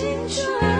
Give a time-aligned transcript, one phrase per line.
[0.00, 0.79] 青春。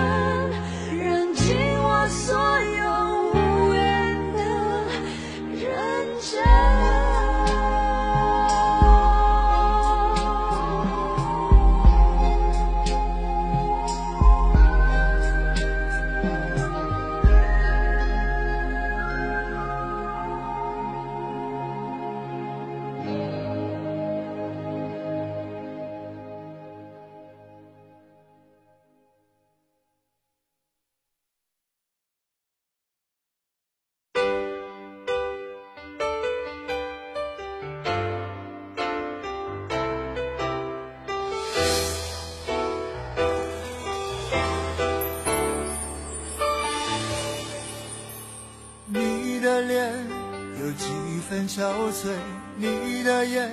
[51.40, 52.16] 几分憔悴，
[52.56, 53.50] 你的眼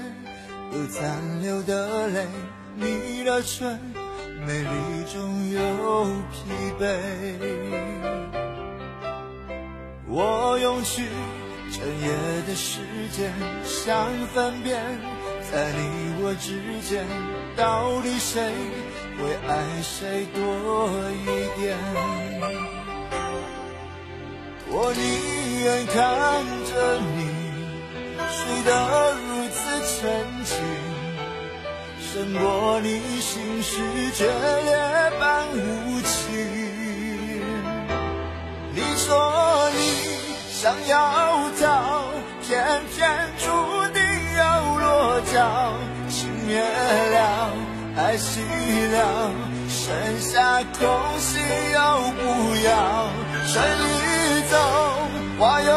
[0.73, 2.27] 有残留的泪，
[2.75, 3.79] 你的唇
[4.45, 6.83] 美丽中有疲惫。
[10.07, 11.05] 我用去
[11.71, 12.07] 整夜
[12.47, 12.79] 的时
[13.11, 13.31] 间，
[13.63, 14.81] 想分辨，
[15.51, 17.05] 在你我之间，
[17.55, 18.51] 到底谁
[19.17, 20.39] 会爱谁多
[21.23, 21.25] 一
[21.61, 21.77] 点。
[24.69, 25.95] 我宁愿看
[26.65, 27.26] 着你
[28.29, 28.71] 睡得
[29.13, 29.57] 如此
[30.01, 30.01] 沉
[30.43, 30.55] 静，
[31.99, 32.87] 胜过你
[33.19, 33.71] 心事
[34.15, 34.71] 决裂
[35.19, 36.15] 般无情。
[38.73, 39.77] 你说你
[40.51, 42.03] 想要逃，
[42.43, 43.45] 偏偏注
[43.93, 44.01] 定
[44.37, 44.41] 要
[44.77, 45.73] 落脚，
[46.09, 47.49] 情灭了，
[47.97, 48.39] 爱熄
[48.91, 49.31] 了，
[49.67, 50.87] 剩下空
[51.19, 51.41] 心
[51.73, 52.21] 要不
[52.65, 53.09] 要？
[53.45, 54.55] 水里走，
[55.39, 55.71] 花又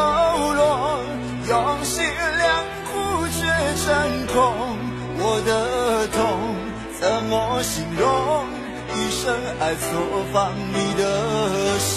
[4.41, 4.77] 痛。
[5.23, 6.19] 我的痛
[6.99, 8.05] 怎么形容？
[8.93, 9.83] 一生爱错
[10.33, 11.03] 放你的
[11.79, 11.95] 手。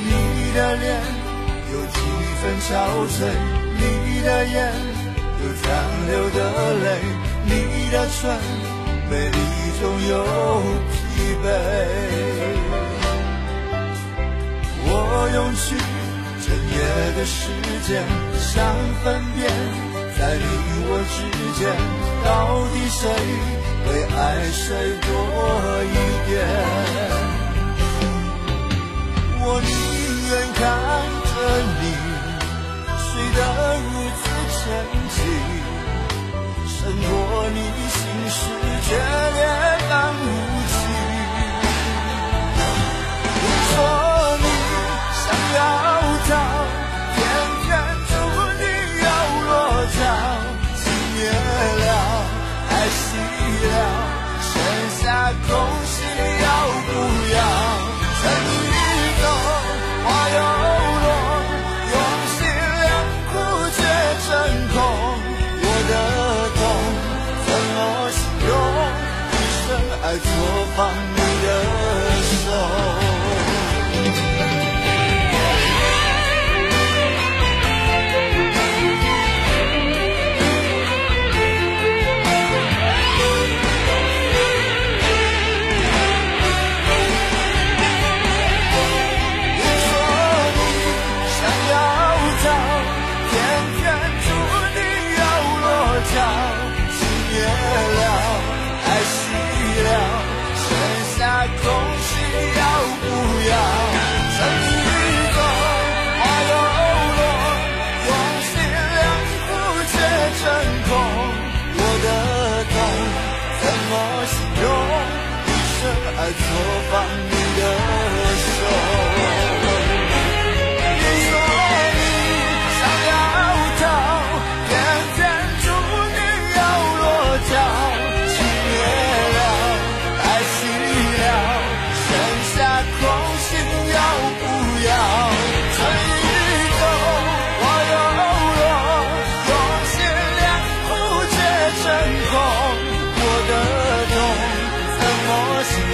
[0.00, 0.10] 你
[0.54, 0.84] 的脸
[1.72, 1.96] 有几
[2.40, 2.68] 分憔
[3.06, 3.16] 悴，
[3.76, 3.82] 你
[4.22, 4.56] 的眼
[5.42, 5.64] 有残
[6.08, 6.38] 留的
[6.74, 6.86] 泪，
[7.44, 7.52] 你
[7.92, 8.18] 的唇
[9.08, 9.38] 美丽
[9.80, 10.12] 中有
[11.38, 11.46] 疲惫。
[14.90, 14.92] 我
[15.34, 15.66] 用去
[16.44, 16.76] 整夜
[17.16, 17.40] 的时
[17.86, 17.90] 间，
[18.38, 18.46] 想
[19.02, 19.06] 分
[19.36, 19.46] 辨，
[20.18, 20.42] 在你
[20.86, 21.16] 我之
[21.58, 21.60] 间，
[22.24, 22.28] 到
[22.72, 23.00] 底谁
[23.84, 24.18] 会爱
[24.50, 24.66] 谁
[25.06, 25.08] 多
[25.84, 25.94] 一
[26.28, 26.32] 点？
[29.40, 29.70] 我宁
[30.28, 30.60] 愿看
[31.24, 31.32] 着
[31.80, 31.82] 你
[32.98, 33.38] 睡得
[33.78, 33.86] 如
[34.18, 34.20] 此
[34.58, 34.60] 沉
[35.14, 35.16] 静，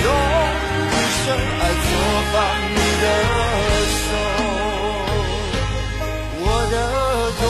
[0.04, 0.08] 用
[0.90, 1.26] 一生
[1.60, 1.86] 爱错
[2.32, 2.34] 放
[2.74, 3.04] 你的
[4.00, 4.06] 手，
[6.40, 6.74] 我的
[7.38, 7.42] 痛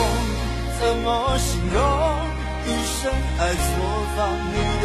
[0.78, 1.06] 怎么
[1.38, 1.78] 形容？
[2.66, 3.00] 一生
[3.38, 3.62] 爱错
[4.16, 4.18] 放
[4.52, 4.84] 你的。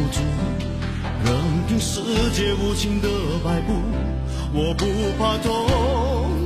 [0.00, 0.20] 不住，
[1.26, 1.34] 任
[1.68, 2.00] 凭世
[2.32, 3.08] 界无情的
[3.44, 3.74] 摆布。
[4.54, 4.86] 我不
[5.18, 5.48] 怕痛，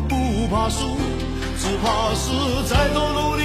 [0.09, 0.97] 不怕输，
[1.57, 2.33] 只怕是
[2.69, 3.44] 再多努力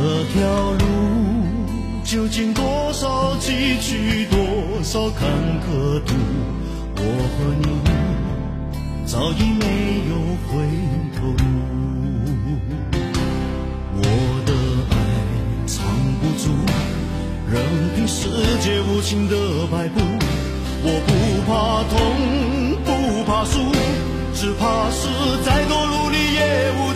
[0.00, 0.38] 这条
[0.74, 0.84] 路
[2.04, 4.38] 究竟多少崎岖，多
[4.80, 5.28] 少坎
[5.58, 6.14] 坷途？
[6.94, 7.02] 我
[7.34, 7.66] 和你
[9.04, 9.64] 早已没
[10.08, 10.14] 有
[10.46, 10.54] 回
[11.16, 11.42] 头路。
[13.96, 14.02] 我
[14.46, 14.52] 的
[14.88, 14.94] 爱
[15.66, 15.74] 藏
[16.20, 16.44] 不住，
[17.50, 17.60] 任
[17.96, 18.28] 凭世
[18.60, 19.34] 界无情的
[19.66, 19.98] 摆布。
[20.80, 21.10] 我不
[21.42, 21.98] 怕痛，
[22.84, 22.88] 不
[23.24, 23.58] 怕输，
[24.32, 25.08] 只怕是
[25.44, 26.94] 再多努力也无